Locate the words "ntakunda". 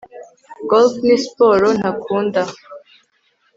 1.79-2.41